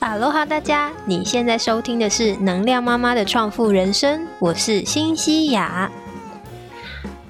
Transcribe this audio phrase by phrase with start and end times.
[0.00, 0.90] 哈喽哈，大家！
[1.04, 5.90] 你现在收听的是能量妈妈的创富人生，我是新西亚。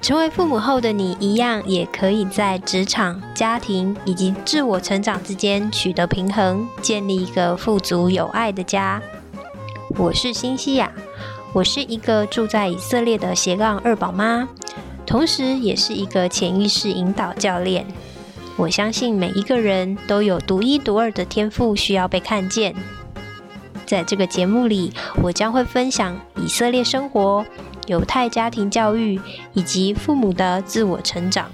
[0.01, 9.01] 成为父母后的你，一样也可以在职场、家庭以及自我成长之间取得平衡，建立一个富足有爱的家。
[9.97, 10.89] 我是新西亚，
[11.51, 14.47] 我是一个住在以色列的斜杠二宝妈，
[15.05, 17.85] 同时也是一个潜意识引导教练。
[18.57, 22.75] 我相信每一个人都有独一无二的天赋，需要被看见。
[23.85, 27.45] 在这个节目里，我将会分享以色列生活、
[27.87, 29.19] 犹太家庭教育
[29.53, 31.51] 以及父母的自我成长，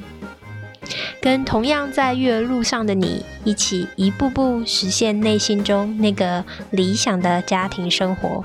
[1.22, 8.44] 跟同样在育儿路上的你一起，一步步实现内心中那个理想的家庭生活。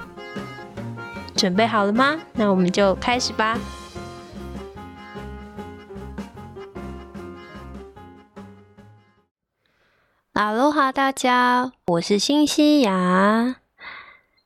[1.35, 2.19] 准备好了吗？
[2.35, 3.59] 那我们就开始吧。
[10.43, 13.59] 哈喽哈，大家，我是新西亚。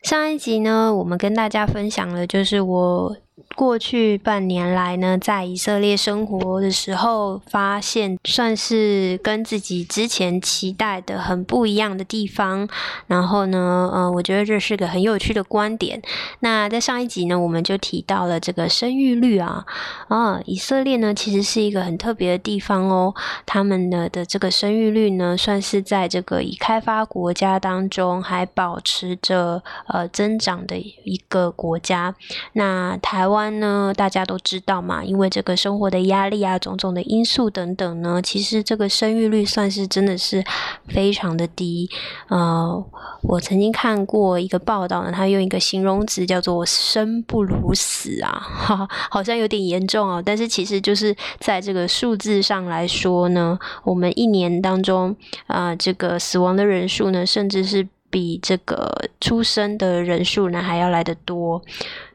[0.02, 3.16] 上一集呢，我们跟大家分享了，就是我。
[3.54, 12.66] 过去半年来呢，在以色列生活的时候，发现算是跟自己之前期待的很不一样的地方。
[13.06, 16.00] 然后呢，呃，我觉得这是个很有趣的观点。
[16.40, 19.66] 那在上一集呢，我们就提到了这个生育率啊，
[20.08, 23.14] 啊，以色列呢其实是一个很特别的地方哦。
[23.44, 32.14] 他们的的这个生育率呢，算是在这个已开发国家当中还保持着呃增长的一个国家。
[32.54, 33.46] 那台台湾。
[33.58, 40.44] 呢，大家都知道嘛，因为这个生活的压力啊，种种的因素等等呢，其实这个生育率算是真的是
[40.88, 41.88] 非常的低。
[42.28, 42.84] 呃，
[43.22, 50.22] 我曾经看过一个报道呢，他用一个形容词叫做“生不如死”啊，哈， 好像有点严重哦。
[50.24, 55.16] 但是其实就是在这个数字上来说呢，我们一年当中
[55.46, 61.62] 啊，这个死亡的人数呢，甚至是比这个出生的人数呢还要来得多，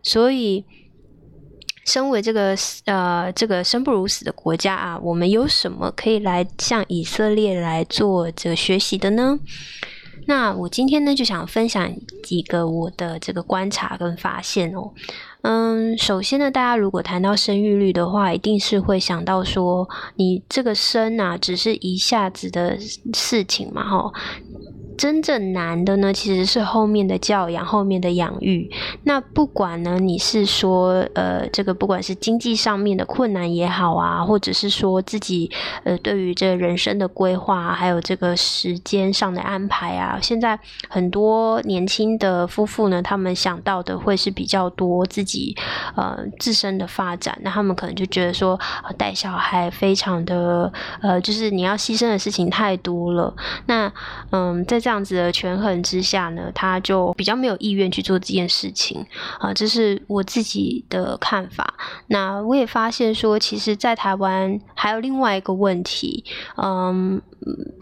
[0.03, 0.63] 所以。
[1.91, 9.37] 身为这个呃这个生不如死的国家啊，我们有什么可以来向以色列来做这个学习的呢？
[10.25, 11.91] 那我今天呢就想分享
[12.23, 14.93] 几个我的这个观察跟发现哦。
[15.41, 22.77] 嗯，首先呢，大家如果谈到生育率的话，一定是会想到说，你这个生啊，只是一下子的
[23.13, 24.09] 事情嘛，哈。
[25.01, 28.69] 真正难的呢，其实是后面的教养，后面的养育。
[29.05, 35.49] 那不管呢，你是说，呃，这个不管是经济上面的困难也好啊，或者是说自己，
[35.85, 45.57] 呃，对于这人生的规划，还有这个时间上的安排啊，现在很多年轻的夫妇呢，他们想到的会是比较多自己，
[45.95, 47.35] 呃，自身的发展。
[47.41, 48.59] 那他们可能就觉得说，
[48.99, 53.35] 带小孩非常的，呃，就是你要牺牲的事情太多了。
[53.65, 53.91] 那，
[54.29, 59.05] 嗯，在这样子的权衡之下呢，他就比较没有意愿去做这件事情
[59.39, 61.73] 啊，这是我自己的看法。
[62.07, 66.23] 那我也发现说，其实，在台湾还有另外一个问题，
[66.57, 67.21] 嗯，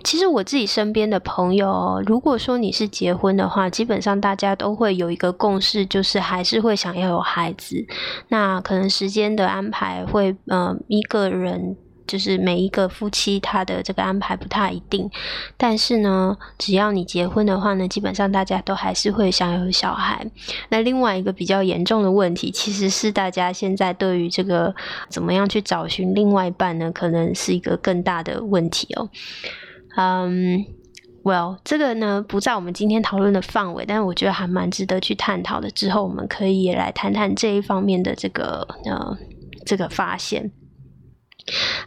[0.03, 7.85] 其实我自己身边的朋友，如果说你是结婚的话，基本上大家都会有一个共识，就是还是会想要有孩子。
[8.27, 11.75] 那可能时间的安排会，嗯，一个人。
[12.09, 15.07] 就是每一个夫妻他的这个安排不太一定，
[15.55, 20.25] 但是呢，只要你结婚的话呢，基本上大家都还是会想有小孩。
[20.69, 24.73] 那另外一个比较严重的问题，其实是大家现在对于这个
[25.07, 29.07] 怎么样去找寻另外一半呢，可能是一个更大的问题哦。
[29.95, 30.65] 嗯
[31.23, 35.69] ，Well，这个呢不在我们今天讨论的范围，但是我觉得还蛮值得去探讨的。
[35.69, 39.15] 之后我们可以来谈谈这一方面的这个呃
[39.63, 40.51] 这个发现。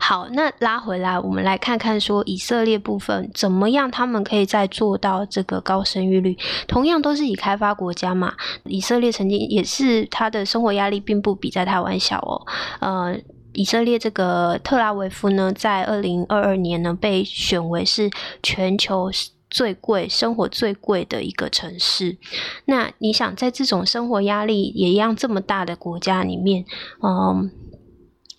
[0.01, 6.37] 好，那拉回来，我们来看看说以色列部分怎么样，他们可以再做到这个高生育率。
[6.67, 12.43] 同样都是以开发国家嘛，以色列曾经也是他的生活压力并不比在台湾小哦。
[12.81, 13.17] 呃，
[13.53, 18.11] 以色列这个特拉维夫呢，在二零二二年呢被选为是
[18.43, 19.11] 全球
[19.49, 22.17] 最贵、生活最贵的一个城市。
[22.65, 26.65] 那你想，在这种生活压力也一样这么大的国家里面，
[27.03, 27.51] 嗯。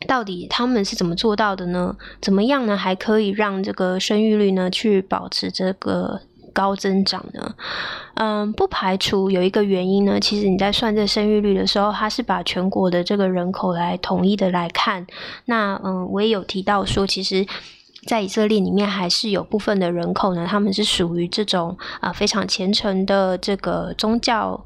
[0.07, 1.95] 到底他们是怎么做到的呢？
[2.21, 2.77] 怎么样呢？
[2.77, 6.21] 还可以让这个生育率呢去保持这个
[6.53, 7.55] 高增长呢？
[8.15, 10.19] 嗯，不排除有一个原因呢。
[10.19, 15.05] 其实你在算这生育率的时候，它是把全国的这个人口来统一的来看。
[15.45, 17.45] 那嗯，我也有提到说，其实，
[18.05, 24.63] 在以色列里面还是有部分的人口呢，他们是属于这种啊非常虔诚的这个宗教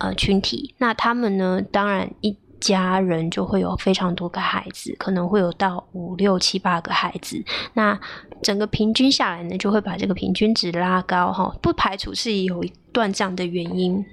[0.00, 0.74] 呃群体。
[0.78, 2.36] 那他们呢，当然一。
[2.62, 7.44] 家人就会有非常多个孩子，可能会有到五六七八个孩子。
[7.74, 7.98] 那
[8.40, 14.04] 整个平均下来呢，就会把这个平均值拉高哈，不排除是有一段这样的原因。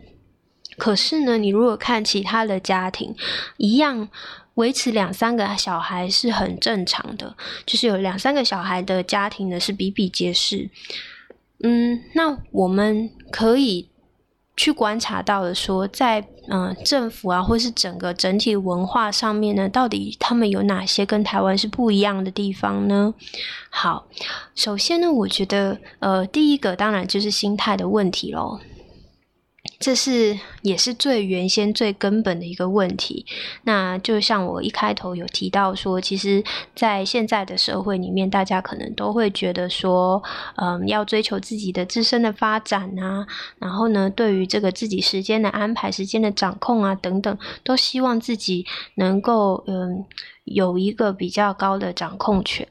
[0.78, 3.16] 可是呢，你如果看其他的家庭，
[3.58, 4.10] 一样
[4.56, 7.36] 维持两三个小孩是很正常的，
[7.66, 10.70] 就是有两三个小孩的家庭呢是比比皆是。
[11.62, 13.90] 嗯，那我们可以
[14.60, 16.20] 去观察到了说，在
[16.50, 23.14] 嗯政府啊，或是整个整体文化上面呢，到底他们有哪些跟台湾是不一样的地方呢？
[23.70, 24.06] 好，
[24.56, 28.60] 首先呢，我觉得呃，第一个当然就是心态的问题喽。
[29.80, 33.26] 这是也是最原先最根本的一个问题。
[33.64, 36.44] 那就像我一开头有提到说，其实，
[36.76, 40.22] 在现在的社会里面，大家可能都会觉得说，
[40.58, 43.26] 嗯，要追求自己的自身的发展啊，
[43.58, 48.66] 然后呢，对于这个自己时间的安排、时间的掌控啊等等，都希望自己
[48.96, 50.06] 能够嗯
[50.44, 52.68] 有一个比较高的掌控权。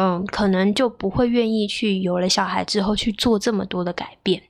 [0.00, 4.42] 嗯，可能就不会愿意去有了小孩之后去做这么多的改变。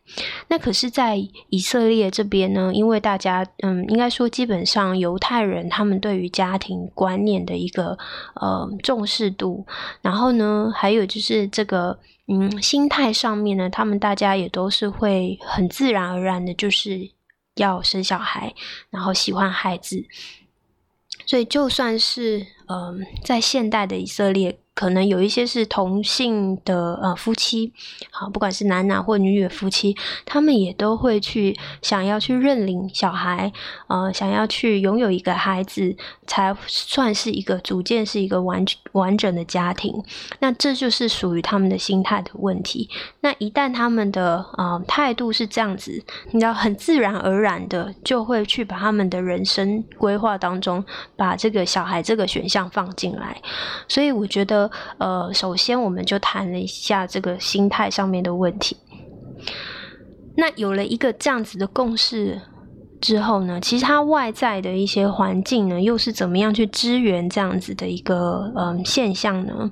[0.46, 1.16] 那可是，在
[1.48, 7.98] 以色列这边呢，因为大家，嗯，应该说基本上犹太人他们对于家庭观念的一个
[8.34, 9.66] 呃重视度，
[10.00, 11.98] 然后呢，还有就是这个
[12.28, 17.10] 嗯心态上面呢，他们大家也都是会很自然而然的，就是
[17.56, 18.54] 要生小孩，
[18.88, 20.04] 然后喜欢孩子。
[21.26, 24.56] 所以就算是嗯，在现代的以色列。
[24.80, 27.70] 可能有一些是同性的呃夫妻，
[28.10, 29.94] 好，不管是男男或女女夫妻，
[30.24, 33.52] 他们也都会去想要去认领小孩，
[33.88, 35.94] 呃，想要去拥有一个孩子，
[36.26, 40.02] 才算是一个组建是一个完完整的家庭。
[40.38, 42.88] 那这就是属于他们的心态的问题。
[43.20, 50.82] 那一旦他们的呃态度是这样子，你知道，很自然而然的就会去把他们的人生规划当中
[51.16, 53.36] 把这个小孩这个选项放进来。
[53.86, 54.69] 所以我觉得。
[54.98, 58.76] 呃，首先我们就谈了一下这个心态上面的问题。
[60.36, 62.40] 那有了一个这样子的共识
[63.00, 69.70] 之后呢，其实它外在的一些环境呢，又是怎么样去支援这样子的一个嗯现象呢？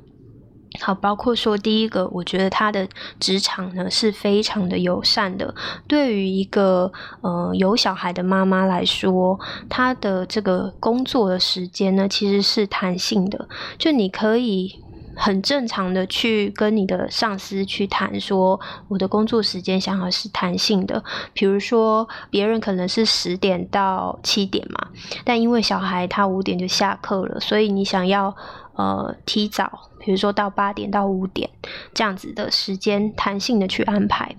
[0.80, 2.86] 好，包括说第一个，我觉得他的
[3.18, 5.54] 职场呢是非常的友善的。
[5.86, 6.92] 对于一个
[7.22, 9.38] 呃有小孩的妈妈来说，
[9.70, 13.48] 她的这个工作的时间呢其实是弹性的，
[13.78, 14.82] 就你可以。
[15.18, 24.88] 很正常的去跟你的上司去谈说，我的工作时间想要是弹性的，比如说别人可能是十点到七点嘛，
[25.24, 28.34] 但因为小孩他五点就下课了，所以你想要
[28.76, 31.50] 呃提早，比如说到八点到五点
[31.92, 34.36] 这样子的时间弹性的去安排，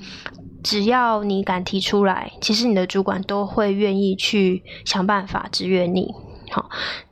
[0.63, 6.15] 只要你敢提出来，其实你的主管都会愿意去想办法支援你，
[6.49, 6.69] 好。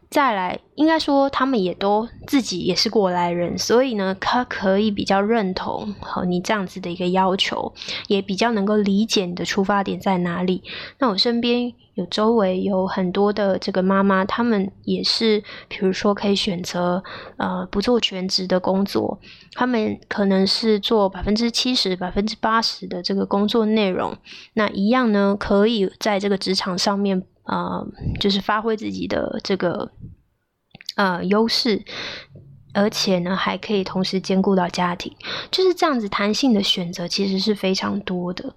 [0.09, 7.73] 再来，应该说他们也都自己也是过来人，所以呢，他可以比较认同和你这样子的一个要求，
[8.07, 10.63] 也比较能够理解你的出发点在哪里。
[10.99, 17.03] 那我身边有周围有很多的这个妈妈，他们也是，比如说可以选择
[17.35, 19.19] 呃不做全职的工作，
[19.55, 24.15] 他们可能是做百分之七十、百分之八十的这个工作内容，
[24.53, 27.23] 那一样呢，可以在这个职场上面。
[27.47, 27.87] 呃，
[28.19, 29.91] 就是发挥自己的这个
[30.95, 31.83] 呃优势，
[32.73, 35.11] 而且呢，还可以同时兼顾到家庭，
[35.49, 38.55] 就是这样子弹性的选择其实是非常多的。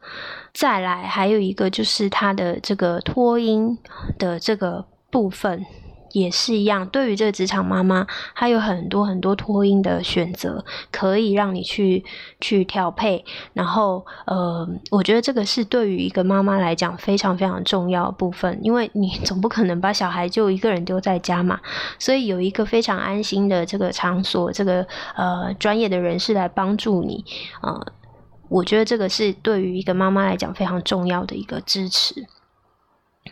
[0.52, 3.78] 再来，还有一个就是他的这个托婴
[4.18, 5.64] 的这个部分。
[6.12, 12.04] 也是一样，对于这个职场妈妈，她有很多很多托婴的选择，可以让你去
[12.40, 13.24] 去调配。
[13.52, 21.60] 然后，呃，我觉得这个是对于一个妈妈来讲非常非常重要的部分，因为你总不可能把小孩就一个人丢在家嘛。
[21.98, 27.24] 所以有一个非常安心的这个场所，这个呃专业的人士来帮助你，
[27.62, 27.86] 呃，
[28.48, 32.26] 我觉得这个是对于一个妈妈来讲非常重要的一个支持。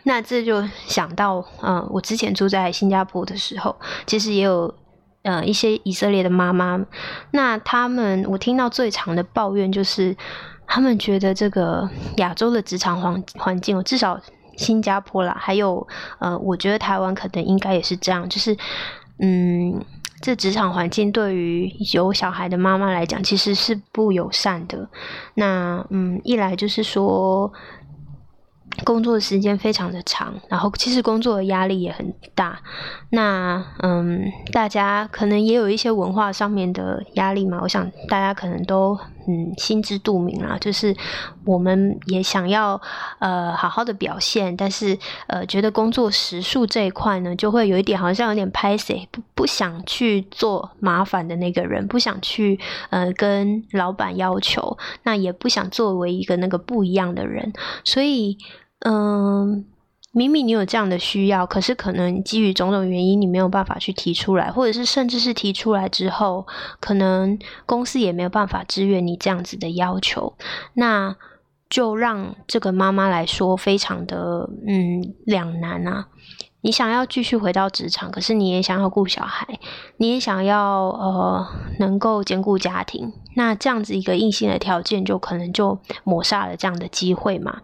[0.09, 3.75] 那这就想到，嗯，我之前住在新加坡的时候，
[4.07, 4.73] 其实也有，
[5.21, 6.83] 呃，一些以色列的妈妈，
[7.29, 10.17] 那他们我听到最长的抱怨就是，
[10.65, 11.87] 他们觉得这个
[12.17, 14.19] 亚洲的职场环环境，至少
[14.57, 15.87] 新加坡啦，还有，
[16.17, 18.57] 呃，我觉得台湾可能应该也是这样，就是，
[19.19, 19.79] 嗯，
[20.23, 24.89] 这职场环境对于有小孩的妈妈来讲，其实是不友善的。
[25.35, 27.53] 那，嗯，一来就是说。
[28.83, 32.59] 工作时间非常的长，然后其实工作的压力也很大。
[33.11, 37.59] 那嗯，大家可能也有一些文化上面的压力嘛。
[37.61, 38.97] 我想大家可能都
[39.27, 40.95] 嗯心知肚明啦，就是
[41.45, 42.79] 我们也想要
[43.19, 44.97] 呃好好的表现，但是
[45.27, 52.59] 呃觉得工作时数这一块呢，就会有一点好像有点拍谁不不想去做麻烦的那个人，不想去
[52.91, 57.51] 呃跟老板要求，那也不想作为一个那个不一样的人，
[57.83, 58.37] 所以
[58.79, 59.65] 嗯。
[60.11, 66.47] 明明你有这样的需要，可是可能基于种种原因，你没有办法去提出来，或者是甚至是提出来之后，
[66.79, 70.33] 可能公司也没有办法支援你这样子的要求，
[70.73, 71.15] 那
[71.69, 76.07] 就让这个妈妈来说非常的嗯两难啊。
[76.61, 79.59] 你想要继续回到职场，可是你也想要顾小孩，
[79.95, 81.47] 你也想要呃
[81.79, 87.61] 能够兼顾家庭，那这样子一个硬性的条件，就可能就抹杀了这样的机会嘛。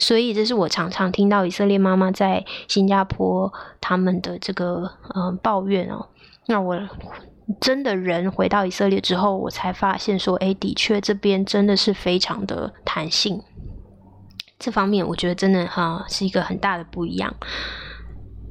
[0.00, 6.08] 所以这是我常常听到以色列妈妈在新加坡他们的这个嗯抱怨哦。
[6.46, 6.76] 那我
[7.60, 13.40] 真的人回到以色列之后，我才发现说，哎，的确这边真的是非常的弹性，
[14.58, 17.32] 这方面我觉得真的哈是一个很大的不一样。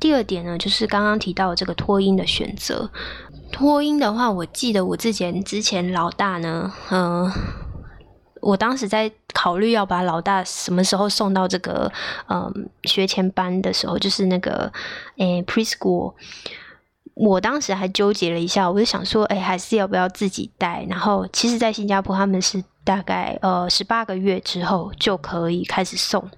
[0.04, 2.92] 第二点呢，就是刚刚提到这个托婴的选择。
[3.54, 7.32] 托婴的话，我记得我之前之前老大呢，嗯，
[8.42, 11.90] 我当时在考虑要把老大什么时候送到这个
[12.28, 14.70] 嗯学前班的时候，就是那个
[15.16, 16.14] 诶 preschool。
[17.14, 20.86] 我当时还纠结了一下，我就想说，哎，还是要不要自己带？
[20.90, 26.30] 然后，其实，在新加坡他们是大概呃十八个月之后就可以开始送。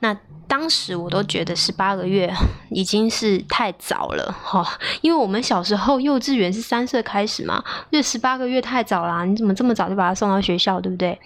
[0.00, 0.16] 那
[0.46, 2.32] 当时我都觉得十八个月
[2.70, 4.66] 已经是太早了哈，
[5.00, 11.18] 因为我们小时候幼稚园是三岁开始嘛，就十八个月太早啦，你怎么这么早就把他送到学校，对不对？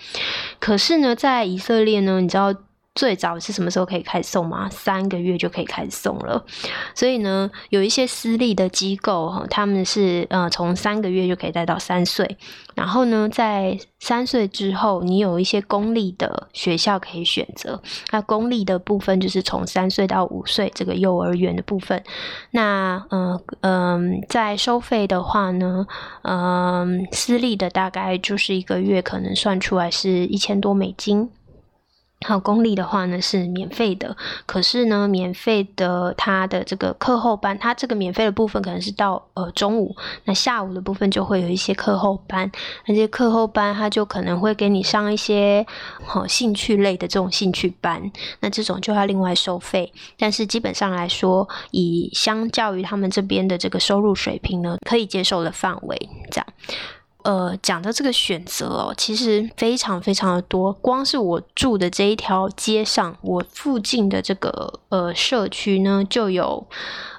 [0.58, 2.54] 可是呢，在以色列呢，你知道。
[2.94, 4.68] 最早是什么时候可以开始送吗？
[4.70, 6.44] 三个月就可以开始送了。
[6.94, 12.36] 所以呢，有一些私立的机构哈，他们是呃从三个月就可以带到三岁。
[12.76, 17.82] 然后呢，在三岁之后，你有一些公立的学校可以选择。
[18.12, 22.00] 那公立的部分就是从三岁到五岁这个幼儿园的部分。
[22.52, 25.84] 那嗯嗯，在收费的话呢，
[26.22, 31.28] 嗯，私立的大概就是一个月可能算出来是一千多美金。
[32.26, 34.16] 好，公立的话呢是免费的，
[34.46, 39.94] 可是呢，免费的它的这个课后班，它这个免费的部分可能是到呃中午，
[40.24, 42.50] 那下午的部分就会有一些课后班，
[42.86, 45.66] 那些课后班它就可能会给你上一些
[46.02, 56.46] 好兴趣类的这种兴趣班，那这种就要另外收费，但是基本上来说，以相较于他们这边的这个收入水平呢，可以接受的范围，这样。
[57.24, 60.72] 呃，讲的这个选择哦，其实非常非常的多。
[60.74, 66.66] 光是我住的这一条街上，我附近的这个呃社区呢，就有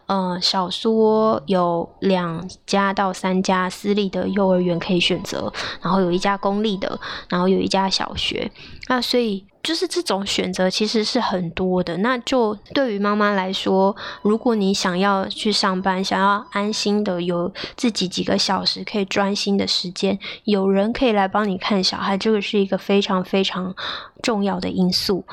[0.05, 8.51] 呃少说有两家到三家私立的幼儿园可以选择，然后有一家公立的，然后有一家小学。
[8.87, 9.45] 那所以。
[9.65, 23.73] 就是这种选择其实是很多的，那就对于妈妈来说，如果你想要去上班，想要安心的有自己几个小时可以专心的时间，有人可以来帮你看小孩，这个是一个非常非常
[24.21, 25.25] 重要的因素。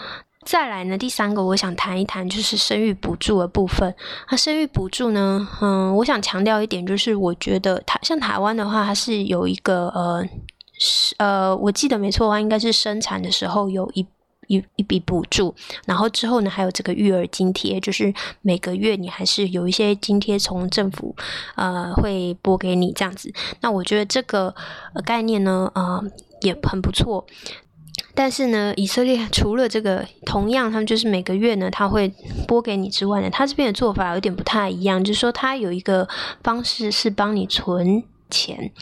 [0.46, 3.94] 再来呢，第三个我想谈一谈就是生育补助的部分。
[4.30, 10.26] 那生育补助呢，嗯，我想强调一点，就是我觉得台像台湾的话，它是有一个呃，
[10.78, 14.06] 是呃，我记得没错的话，应该是生产的时候有一。
[14.52, 15.54] 一一笔补助，
[15.86, 21.16] 然后之后呢，还有这个育儿津贴，就是每个月你还是有一些津贴从政府
[21.56, 23.32] 呃会拨给你这样子。
[23.62, 24.54] 那我觉得这个
[25.06, 26.04] 概念呢，呃
[26.42, 27.24] 也很不错。
[28.14, 32.12] 但是呢，以色列除了这个，同样他们就是每个月呢，他会
[32.46, 36.06] 拨给你之外呢，他这边的做法有点不太一样，就是说他有一个
[36.42, 38.04] 方式是帮你存。
[38.32, 38.72] 钱，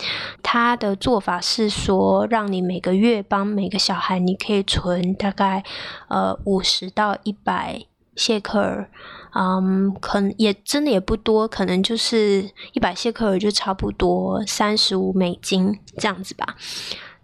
[0.42, 5.64] 他的做法是说，让你每个月帮每个小孩，你可以存大概
[6.09, 7.83] 呃五十到一百
[8.14, 8.88] 谢克尔，
[9.35, 16.57] 嗯，可能也真的也不多，可能就是一百谢克尔就差不多三十五美金这样子吧。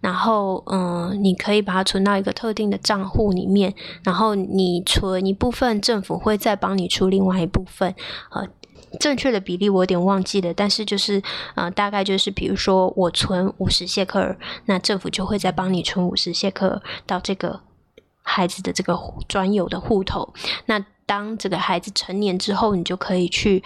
[0.01, 7.95] 然后，嗯，你可以把它存到一个特定的账户里面，然后你存一部分，政府会再帮你出另外一部分，
[8.31, 8.47] 呃。
[8.99, 11.21] 正确的比例我有点忘记了，但是就是，
[11.55, 17.61] 呃，大概就是，比如说我存五十谢克尔，那政府就会再帮你存五十谢克尔到这个
[18.21, 20.33] 孩子的这个专有的户头。
[20.65, 23.63] 那当这个孩子成年之后，你就可以去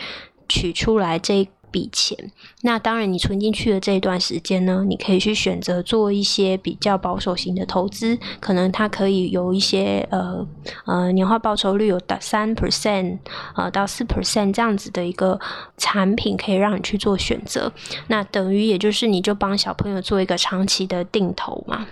[0.47, 1.47] 取出来这。
[1.71, 10.45] 笔钱，那当然，你存进去的这一段时间呢，你可以去选择做一些比较保守型的投资，可能它可以有一些呃
[10.85, 13.19] 呃年化报酬率有到三 percent
[13.55, 15.39] 呃到四 percent 这样子的一个
[15.77, 17.71] 产品，可以让你去做选择。
[18.07, 21.87] 那等于也就是你就帮小朋友做一个长期的定投嘛。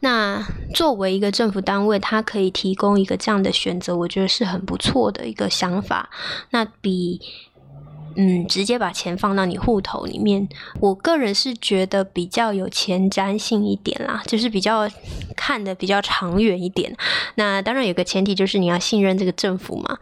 [0.00, 6.08] 那作为一个政府单位，它可以提供一个这样的选择，我觉得是很不错的一个想法。
[6.50, 7.20] 那比。
[8.20, 10.48] 嗯，直接把钱放到你户头里面，
[10.80, 14.90] 我个人是觉得比较有前瞻性一点啦，就是比较
[15.36, 16.92] 看的比较长远一点。
[17.36, 19.96] 那当然有个前提就是你要信任这个政府嘛，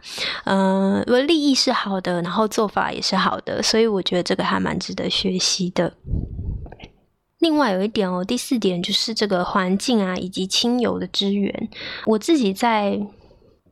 [0.45, 5.93] 嗯，我利益是好的，然后做法也是好的，所以我觉得这个还蛮值得学习的。
[7.37, 11.69] 另外有一点哦，第四点就是这个环境啊，以及亲友的支援，
[12.07, 12.99] 我自己在。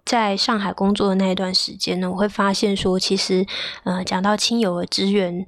[0.06, 3.44] 在上海工作的那一段时间呢，我会发现说，其实，
[3.84, 5.46] 呃，讲到亲友的支援，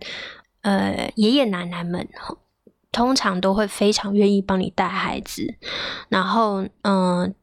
[0.62, 2.10] 呃，爷爷奶奶们
[2.92, 5.54] 通常都会非常愿意帮你带孩子，
[6.10, 7.36] 然后，嗯，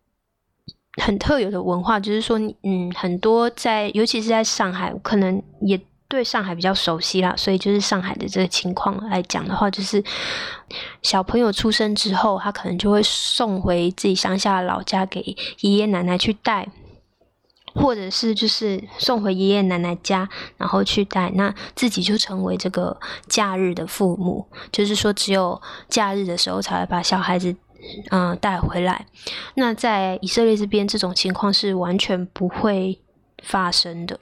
[1.00, 10.02] 很特有的文化就是说，嗯，很多在，尤其是在上海，可能也对上海比较熟悉啦，所以就是上海的这个情况来讲的话，就是
[11.00, 15.20] 小朋友出生之后，他可能就会送回自己乡下的老家给
[15.60, 16.68] 爷爷奶奶去带。
[17.74, 27.54] 或者是就是送回爷爷奶奶家，然后去带，那自己就成为这个假日的父母，就是说只有假日的时候才会把小孩子
[28.10, 29.06] 嗯带回来。
[29.54, 33.00] 那在以色列这边，这种情况是完全不会
[33.42, 34.18] 发生的。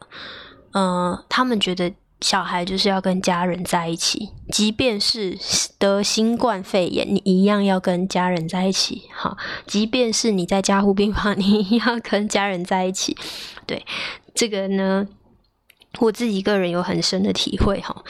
[0.73, 1.93] 嗯，他们觉得。
[2.23, 5.37] 小孩就是要跟家人在一起，即便是
[5.79, 9.02] 得新冠肺炎，你一样要跟家人在一起。
[9.12, 9.37] 好，
[9.67, 13.17] 即便是你在加护病房， 你要跟家人在一起。
[13.67, 13.85] 对
[14.35, 15.07] 这个呢，
[15.99, 18.02] 我自己个人有很深的体会哈。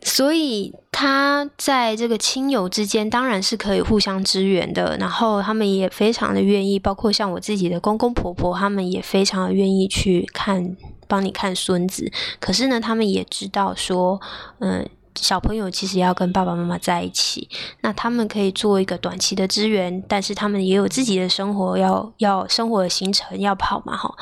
[0.00, 10.76] 所以他在这个亲友之间当然是可以互相支援的，然后他们也非常的愿意，包括像我自己的公公婆婆，他们也非常的愿意去看。
[11.08, 14.20] 帮你看孙子，可是呢，他们也知道说，
[14.60, 17.48] 嗯，小朋友其实要跟爸爸妈妈在一起，
[17.80, 24.14] 那他们可以做一个短期的支援，但是他们也有自己的生活要要生活的行程要跑嘛，哈。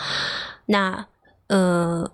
[0.67, 1.07] 那
[1.49, 2.11] 呃，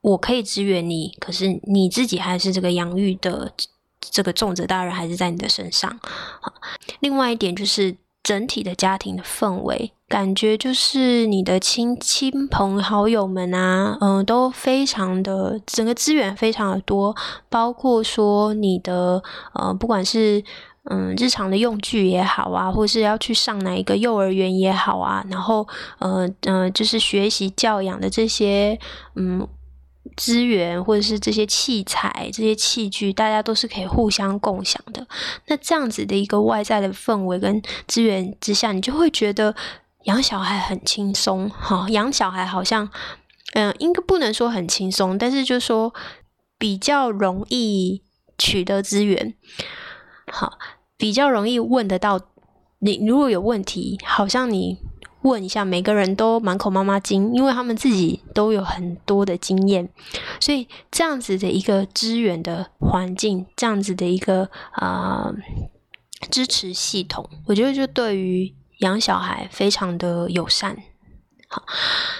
[0.00, 3.52] 我可以支援你，可是你自己还是这个养育的
[4.00, 5.98] 这个重责大人还是在你的身上。
[6.40, 6.52] 好，
[7.00, 7.96] 另外一点就是
[8.26, 9.92] 整体的家庭的氛围。
[10.08, 17.14] 感觉就是你的亲亲朋好友们啊，嗯，都非常的整个资源非常的多，
[17.48, 19.22] 包括说你的
[19.54, 20.42] 呃，不管是
[20.90, 25.66] 嗯日常的用具也好啊，或是要去上哪一个幼儿园也好啊，然后
[25.98, 28.78] 呃嗯，就是学习教养的这些
[29.14, 29.46] 嗯。
[30.16, 35.06] 资源或者是这些器材、这些器具，大家都是可以互相共享的。
[35.46, 39.54] 那这样子的一个外在的氛围跟资源之下，你就会觉得。
[40.06, 42.88] 养小孩很轻松，哈，养小孩好像，
[43.54, 45.92] 嗯，应该不能说很轻松，但是就说
[46.56, 48.04] 比较容易
[48.38, 49.34] 取得资源，
[50.30, 50.58] 好，
[50.96, 52.20] 比较容易问得到。
[52.78, 54.78] 你如果有问题，好像你
[55.28, 59.88] 问一下，每个人都满口妈妈经，因为他们自己都有很多的经验，
[60.40, 65.32] 所以这样子的一个资源的环境，这样子的一个啊
[66.30, 68.54] 支持系统，我觉得就对于。
[68.80, 70.76] 养小孩非常的友善，
[71.48, 71.62] 好，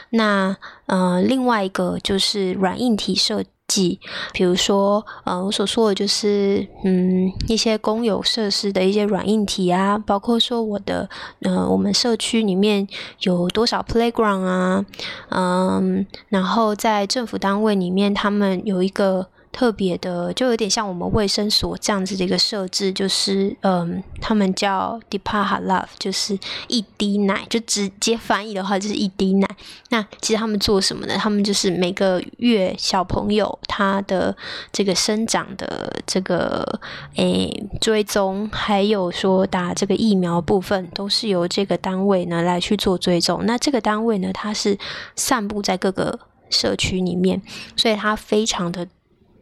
[0.09, 4.01] 那呃，另外一个就是软硬体设计，
[4.33, 11.09] 比如说呃，我所说的就是嗯，一些公有设施的一些软硬体啊，包括说我的
[11.43, 12.87] 呃，我们社区里面
[13.21, 14.85] 有多少 playground 啊，
[15.31, 19.29] 嗯，然后在政府单位里面，他们有一个。
[19.57, 26.39] 特别的，就有点像我们卫生所这样子的一个设置，就是嗯，他们叫 Depa Love，就是
[26.69, 29.49] 一滴奶，就直接翻译的话就是一滴奶。
[29.89, 31.15] 那其实他们做什么呢？
[31.17, 34.37] 他们就是每个月小朋友他的
[34.71, 36.79] 这个生长的这个
[37.15, 43.47] 诶追踪，还有说打这个疫苗部分，都是由这个单位呢来去做追踪。
[43.47, 44.79] 那这个单位呢，它是
[45.15, 47.41] 散布在各个社区里面，
[47.75, 48.87] 所以它非常的。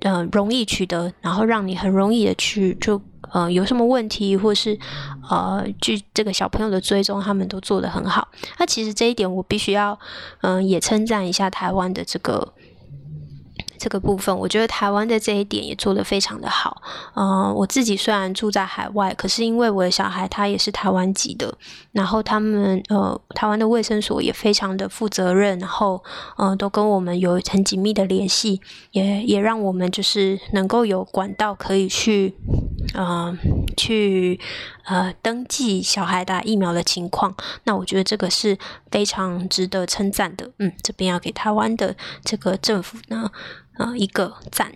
[0.05, 3.01] 嗯，容易取得，然后让你很容易的去就
[3.33, 4.79] 呃有什么问题，或是
[5.29, 8.29] 呃，据这个小朋友的追踪，他们都做得很好。
[8.59, 9.99] 那其实这一点我必须要
[10.43, 12.55] 嗯也称赞一下台湾的这个。
[13.85, 16.81] 这个部分，我觉得台湾的这一点也做得非常的好。
[17.13, 21.55] 嗯，我自己虽然住在海外，可是因为我的小孩他也是台湾籍的，
[21.93, 26.03] 然后他们呃台湾的卫生所也非常的负责任，然后
[26.39, 28.59] 嗯都跟我们有很紧密的联系，
[28.93, 32.35] 也也让我们就是能够有管道可以去
[32.95, 33.37] 嗯
[33.77, 34.41] 去
[34.87, 37.35] 呃登记小孩打疫苗的情况。
[37.65, 38.57] 那我觉得这个是
[38.91, 40.51] 非常值得称赞的。
[40.59, 41.95] 嗯，这边要给台湾的
[42.25, 43.31] 这个政府呢。
[43.79, 44.73] 呃，一个赞。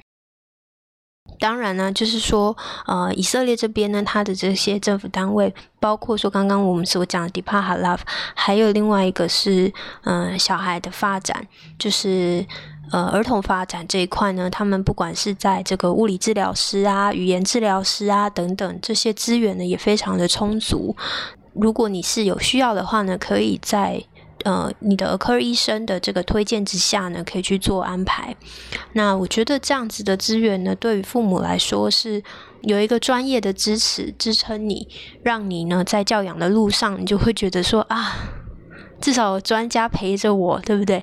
[1.38, 2.56] 当然呢，就是说，
[2.86, 8.00] 呃，以色列这边呢，它的这些政府单位，包括说刚刚我们所讲的 d e p a h a Love，
[8.34, 9.72] 还有另外一个是，
[10.04, 11.46] 嗯，小孩的发展，
[11.78, 12.44] 就是
[12.90, 20.96] 呃儿童发展这一块呢，他们不管是在这个物理治疗师啊、语言治疗师啊等等这些资源呢，也非常的充足。
[21.52, 24.02] 如果你是有需要的话呢，可以在。
[24.44, 28.36] 呃，你的儿科医生的这个推荐之下呢，可以去做安排。
[28.92, 32.22] 那我觉得这样子的资源呢，对于父母来说是
[32.62, 34.88] 有一个专业的支持支撑你，
[35.22, 38.14] 让你呢在教养的路上，你就会觉得说啊，
[39.00, 41.02] 至少有专家陪着我，对不对？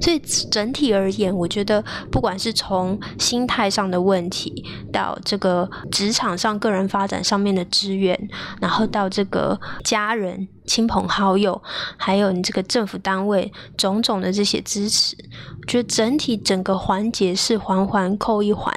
[0.00, 0.18] 所以
[0.50, 8.28] 整体而言，我觉得不管是从心态上的问题，到这个职场上个人发展上面的资源，
[8.60, 11.62] 然后到这个家人、亲朋好友，
[11.96, 15.14] 还有你这个政府单位种种的这些支持，
[15.60, 18.74] 我觉得整体整个环节是环环扣一环，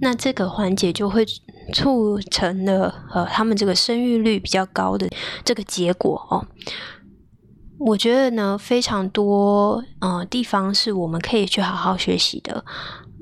[0.00, 1.24] 那这个环节就会
[1.72, 5.08] 促成了呃他们这个生育率比较高的
[5.44, 6.44] 这个结果哦。
[7.78, 12.64] 我觉得呢，非常多呃地方是我们可以去好好学习的，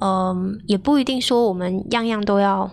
[0.01, 2.71] 嗯，也不一定说我们样样都要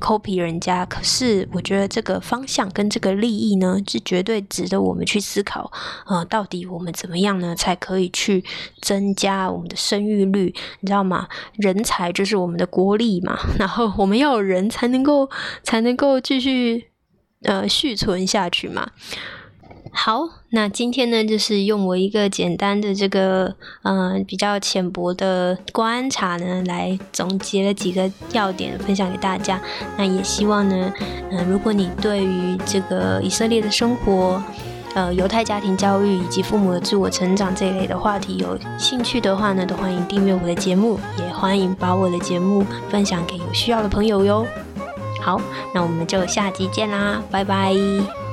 [0.00, 5.72] copy 人家，可是我觉得这个方向跟这个利益呢，是绝对值得我们去思考，
[6.06, 8.44] 呃，到底我们怎么样呢，才可以去
[8.82, 10.54] 增加我们的生育率？
[10.80, 11.26] 你知道吗？
[11.54, 15.28] 人才就是我们的国力嘛， 然后我们要有人才能够
[15.62, 16.90] 才能够继续
[17.44, 18.90] 呃续存下去嘛。
[19.96, 23.54] 好，那今天呢，就是用我一个简单的这个，
[23.84, 29.58] 嗯，比较浅薄的观察呢，来总结了几个要点，分享给大家。
[29.96, 30.92] 那也希望呢，
[31.30, 34.42] 嗯，如果你对于这个以色列的生活、
[34.94, 44.46] 呃，犹太家庭教育以及父母的自我成长这一类的话题有兴趣的话呢，都欢迎订阅我的节目，也欢迎把我的节目分享给有需要的朋友哟。
[45.22, 45.40] 好，
[45.72, 48.23] 那我们就下集见啦，拜拜。